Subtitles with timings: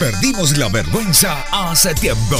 [0.00, 2.38] Perdimos la vergüenza hace tiempo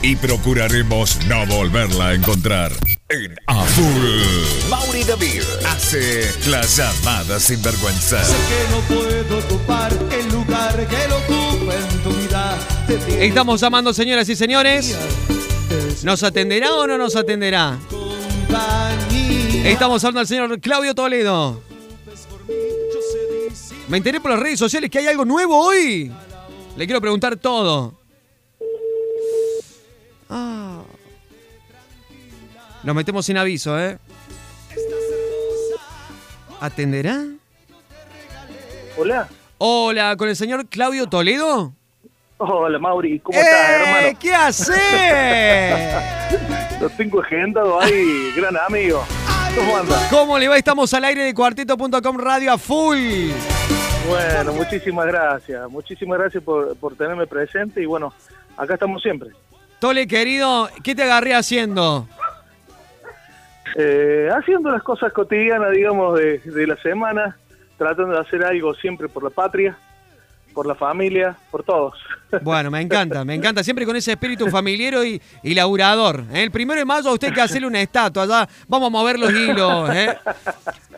[0.00, 2.70] y procuraremos no volverla a encontrar.
[3.08, 8.22] En A Full, Mauri David hace las llamadas sin vergüenza.
[8.22, 12.56] Sé que no puedo ocupar el lugar que lo ocupa en tu vida.
[13.18, 14.96] Estamos llamando, señoras y señores.
[15.68, 17.76] es ¿Nos atenderá o no nos atenderá?
[19.64, 21.60] Estamos hablando al señor Claudio Toledo.
[23.88, 26.12] Me enteré por las redes sociales que hay algo nuevo hoy.
[26.76, 27.94] Le quiero preguntar todo.
[30.28, 30.82] Ah.
[32.82, 33.98] Nos metemos sin aviso, ¿eh?
[36.60, 37.24] ¿Atenderá?
[38.96, 39.28] Hola.
[39.58, 41.72] Hola, con el señor Claudio Toledo.
[42.38, 43.20] Hola, Mauri.
[43.20, 43.42] ¿Cómo ¡Eh!
[43.42, 44.18] estás, hermano?
[44.18, 44.72] ¿Qué hace?
[46.80, 49.04] Lo tengo agendado ahí, gran amigo.
[49.54, 50.08] ¿Cómo anda?
[50.08, 50.56] ¿Cómo le va?
[50.56, 53.30] Estamos al aire de cuarteto.com radio a full.
[54.08, 55.70] Bueno, muchísimas gracias.
[55.70, 58.12] Muchísimas gracias por, por tenerme presente y bueno,
[58.56, 59.30] acá estamos siempre.
[59.78, 62.06] Tole, querido, ¿qué te agarré haciendo?
[63.76, 67.36] Eh, haciendo las cosas cotidianas, digamos, de, de la semana,
[67.78, 69.78] tratando de hacer algo siempre por la patria,
[70.52, 71.94] por la familia, por todos.
[72.42, 73.64] Bueno, me encanta, me encanta.
[73.64, 76.24] Siempre con ese espíritu familiero y, y laburador.
[76.32, 76.44] ¿eh?
[76.44, 78.24] El primero de mayo a usted hay que hacerle una estatua.
[78.24, 79.90] Ya vamos a mover los hilos.
[79.92, 80.16] ¿eh?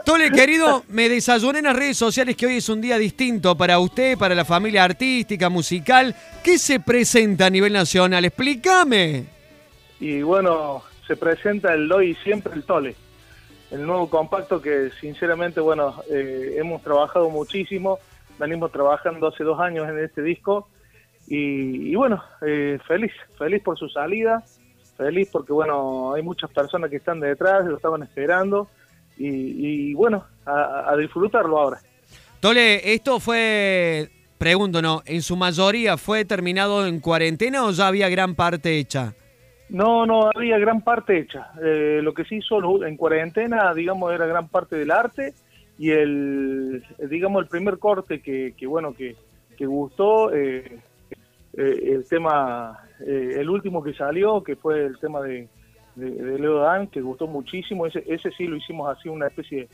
[0.05, 3.79] Tole, querido, me desayuné en las redes sociales que hoy es un día distinto para
[3.79, 6.15] usted, para la familia artística, musical.
[6.43, 8.25] ¿Qué se presenta a nivel nacional?
[8.25, 9.27] Explícame.
[10.01, 12.97] Y bueno, se presenta el hoy y siempre el Tole,
[13.71, 17.99] el nuevo compacto que sinceramente, bueno, eh, hemos trabajado muchísimo,
[18.39, 20.69] venimos trabajando hace dos años en este disco
[21.29, 24.43] y, bueno, eh, feliz, feliz por su salida,
[24.97, 28.69] feliz porque bueno, hay muchas personas que están detrás, lo estaban esperando
[29.17, 31.79] y, y bueno, a, a disfrutarlo ahora.
[32.41, 35.03] Tole, esto fue, pregunto, ¿no?
[35.07, 39.15] ¿En su mayoría fue terminado en cuarentena o ya había gran parte hecha?
[39.69, 41.51] No, no, había gran parte hecha.
[41.63, 45.35] Eh, lo que se hizo en cuarentena, digamos, era gran parte del arte
[45.79, 49.17] y el, digamos, el primer corte que, que bueno, que,
[49.57, 50.79] que gustó, eh,
[51.57, 55.49] eh, el tema, eh, el último que salió, que fue el tema de,
[55.95, 57.87] de, de Leo Dan, que gustó muchísimo.
[57.87, 59.69] Ese, ese sí lo hicimos así, una especie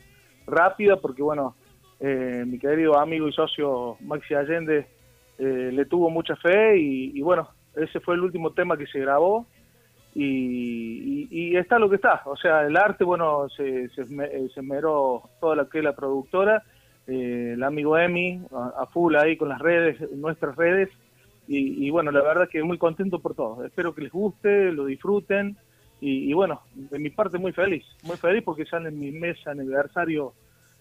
[0.47, 1.55] rápida, porque bueno,
[1.99, 4.87] eh, mi querido amigo y socio Maxi Allende
[5.37, 9.45] eh, le tuvo mucha fe y, bueno, ese fue el último tema que se grabó
[10.15, 12.21] y, y- está lo que está.
[12.25, 16.63] O sea, el arte, bueno, se, se, eh, se esmeró toda la que la productora,
[17.07, 20.89] eh, el amigo Emi, a, a full ahí con las redes, nuestras redes.
[21.47, 23.65] Y, y bueno, la verdad que muy contento por todo.
[23.65, 25.57] Espero que les guste, lo disfruten.
[26.01, 29.37] Y, y bueno, de mi parte muy feliz, muy feliz porque sale en mi mes
[29.47, 30.33] aniversario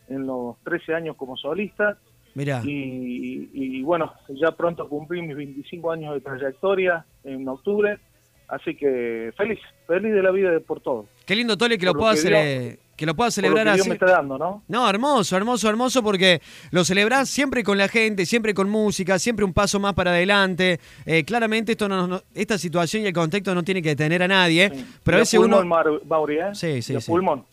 [0.09, 1.99] en los 13 años como solista.
[2.35, 2.63] Mirá.
[2.65, 7.99] Y, y bueno, ya pronto cumplí mis 25 años de trayectoria en octubre,
[8.47, 11.07] así que feliz, feliz de la vida de por todo.
[11.27, 13.73] Qué lindo, Tole, que lo Por lo cele- que lo pueda Por lo celebrar que
[13.75, 13.89] Dios así.
[13.91, 14.65] me está dando, ¿no?
[14.67, 16.43] No, hermoso, hermoso, hermoso, porque
[16.73, 20.81] lo celebrás siempre con la gente, siempre con música, siempre un paso más para adelante.
[21.07, 24.29] Eh, claramente esto no, no- esta situación y el contexto no tiene que detener a
[24.29, 24.71] nadie,
[25.05, 26.45] pero a veces pulmón, uno Mar- Mauri, ¿eh?
[26.55, 27.11] Sí, sí, De sí.
[27.11, 27.45] pulmón,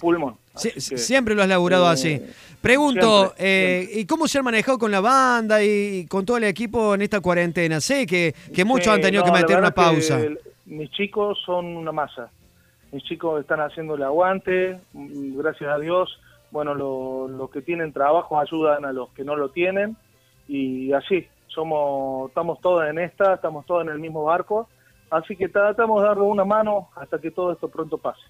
[0.00, 0.36] pulmón.
[0.60, 2.22] Que, siempre lo has laburado eh, así.
[2.62, 6.44] Pregunto, siempre, eh, ¿y cómo se han manejado con la banda y con todo el
[6.44, 7.82] equipo en esta cuarentena?
[7.82, 10.18] Sé que, que muchos han tenido no, que meter una pausa.
[10.64, 12.30] mis chicos son una masa.
[12.92, 16.18] Mis chicos están haciendo el aguante, mm, gracias a Dios.
[16.50, 19.96] Bueno, lo- los que tienen trabajo ayudan a los que no lo tienen
[20.48, 24.68] y así, somos, estamos todos en esta, estamos todos en el mismo barco.
[25.08, 28.20] Así que tratamos de darle una mano hasta que todo esto pronto pase.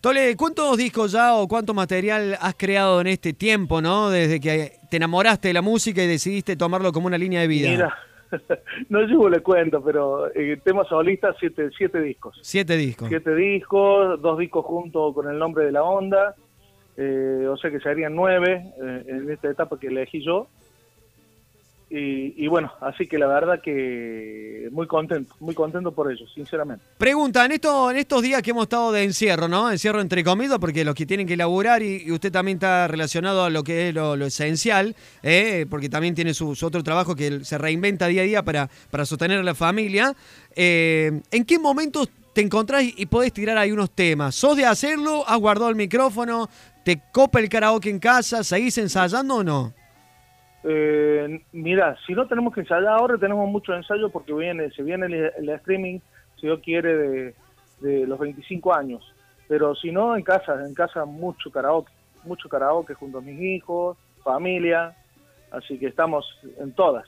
[0.00, 4.10] Tole, ¿cuántos discos ya o cuánto material has creado en este tiempo, no?
[4.10, 7.70] Desde que te enamoraste de la música y decidiste tomarlo como una línea de vida.
[7.70, 7.98] Mira,
[8.88, 12.38] no llevo le cuento, pero el tema solista, siete, siete discos.
[12.42, 13.08] Siete discos.
[13.08, 16.34] siete discos, dos discos junto con el nombre de la onda,
[16.96, 20.48] eh, o sea que serían nueve eh, en esta etapa que elegí yo.
[21.92, 26.84] Y, y bueno, así que la verdad que muy contento, muy contento por ello, sinceramente.
[26.96, 29.70] Pregunta, en, esto, en estos días que hemos estado de encierro, ¿no?
[29.70, 33.50] Encierro entre comillas, porque los que tienen que laburar y, usted también está relacionado a
[33.50, 34.94] lo que es lo, esencial,
[35.24, 35.66] ¿eh?
[35.68, 39.40] porque también tiene su, otro trabajo que se reinventa día a día para, para sostener
[39.40, 40.14] a la familia.
[40.54, 44.36] Eh, ¿En qué momentos te encontrás y podés tirar ahí unos temas?
[44.36, 45.24] ¿Sos de hacerlo?
[45.26, 46.48] ¿Has guardado el micrófono?
[46.84, 48.44] ¿Te copa el karaoke en casa?
[48.44, 49.79] ¿Seguís ensayando o no?
[50.64, 55.06] Eh, mira, si no tenemos que ensayar ahora, tenemos mucho ensayo porque viene, se viene
[55.06, 56.00] el, el streaming,
[56.36, 57.34] si Dios quiere, de,
[57.80, 59.14] de los 25 años.
[59.48, 61.92] Pero si no, en casa, en casa mucho karaoke,
[62.24, 64.94] mucho karaoke junto a mis hijos, familia,
[65.50, 66.26] así que estamos
[66.58, 67.06] en todas.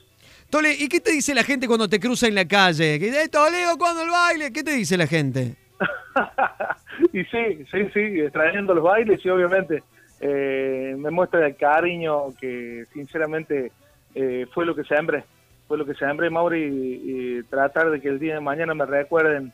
[0.49, 2.99] Tole, ¿y qué te dice la gente cuando te cruza en la calle?
[2.99, 4.51] Que dice, Toledo, ¿cuándo el baile?
[4.51, 5.55] ¿Qué te dice la gente?
[7.13, 9.83] y sí, sí, sí, extrayendo los bailes y obviamente
[10.25, 13.73] eh, me muestra el cariño que sinceramente
[14.15, 15.25] eh, fue lo que sembré,
[15.67, 18.85] fue lo que sembré Mauri y, y, tratar de que el día de mañana me
[18.85, 19.51] recuerden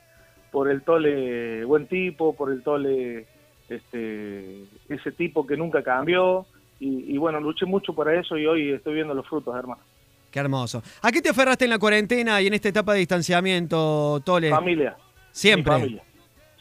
[0.52, 3.26] por el tole buen tipo, por el tole
[3.68, 6.46] este ese tipo que nunca cambió
[6.80, 9.82] y, y bueno, luché mucho por eso y hoy estoy viendo los frutos, hermano.
[10.30, 10.84] Qué hermoso.
[11.02, 14.52] ¿A qué te aferraste en la cuarentena y en esta etapa de distanciamiento, Tole?
[14.52, 14.96] Familia.
[15.32, 15.74] Siempre.
[15.74, 16.04] Mi familia.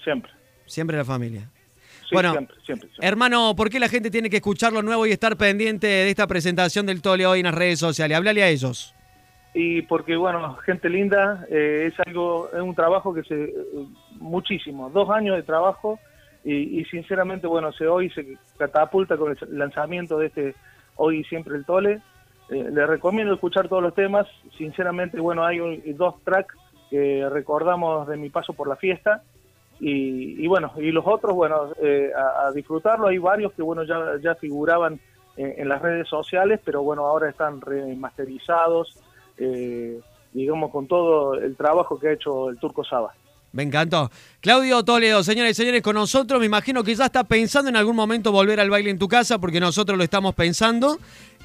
[0.02, 0.32] Siempre.
[0.64, 1.50] Siempre la familia.
[2.08, 3.06] Sí, bueno, siempre, siempre, siempre.
[3.06, 6.26] hermano, ¿por qué la gente tiene que escuchar lo nuevo y estar pendiente de esta
[6.26, 8.16] presentación del Tole hoy en las redes sociales?
[8.16, 8.94] Háblale a ellos.
[9.52, 13.54] Y porque, bueno, gente linda, eh, es algo, es un trabajo que se, eh,
[14.12, 15.98] muchísimo, dos años de trabajo
[16.44, 20.54] y, y, sinceramente, bueno, se hoy se catapulta con el lanzamiento de este
[20.96, 22.00] Hoy y Siempre el Tole.
[22.48, 24.26] Eh, les recomiendo escuchar todos los temas,
[24.56, 26.54] sinceramente, bueno, hay un, dos tracks
[26.88, 29.22] que recordamos de mi paso por la fiesta
[29.80, 34.18] y, y bueno, y los otros, bueno, eh, a, disfrutarlo, hay varios que, bueno, ya,
[34.22, 34.98] ya figuraban
[35.36, 38.98] en, en las redes sociales, pero bueno, ahora están remasterizados,
[39.36, 40.00] eh,
[40.32, 43.14] digamos, con todo el trabajo que ha hecho el Turco Saba.
[43.52, 44.10] Me encantó.
[44.40, 47.96] Claudio Toledo, señores y señores, con nosotros, me imagino que ya está pensando en algún
[47.96, 50.98] momento volver al baile en tu casa, porque nosotros lo estamos pensando.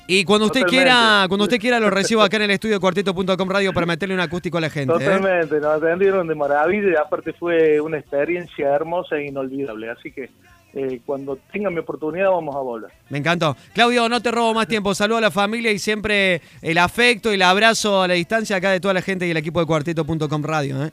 [0.06, 0.92] Y cuando usted Totalmente.
[0.92, 4.22] quiera, cuando usted quiera lo recibo acá en el estudio cuarteto.com radio para meterle un
[4.22, 4.94] acústico a la gente.
[4.94, 4.98] ¿eh?
[4.98, 9.90] Totalmente, nos atendieron de maravilla y aparte fue una experiencia hermosa e inolvidable.
[9.90, 10.30] Así que
[10.74, 12.92] eh, cuando tenga mi oportunidad vamos a volver.
[13.10, 13.56] Me encantó.
[13.74, 14.94] Claudio, no te robo más tiempo.
[14.94, 18.72] Saludo a la familia y siempre el afecto y el abrazo a la distancia acá
[18.72, 20.84] de toda la gente y el equipo de cuarteto.com radio.
[20.84, 20.92] ¿eh?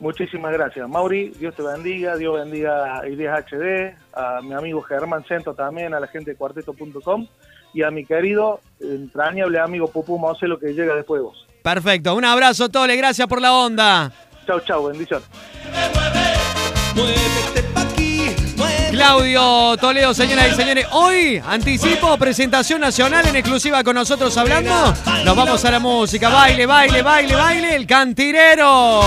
[0.00, 0.88] Muchísimas gracias.
[0.88, 5.92] Mauri, Dios te bendiga, Dios bendiga a Ideas HD, a mi amigo Germán Cento también,
[5.94, 7.26] a la gente de cuarteto.com
[7.74, 11.46] y a mi querido, entrañable amigo Pupú Moselo que llega después de vos.
[11.62, 12.14] Perfecto.
[12.14, 12.96] Un abrazo, Tole.
[12.96, 14.12] Gracias por la onda.
[14.46, 14.88] Chau, chau.
[14.88, 15.28] Bendiciones.
[18.90, 20.86] Claudio Toledo, señoras y señores.
[20.92, 24.94] Hoy anticipo presentación nacional en exclusiva con nosotros hablando.
[25.24, 26.28] Nos vamos a la música.
[26.28, 27.74] Baile, baile, baile, baile.
[27.74, 29.00] El cantinero.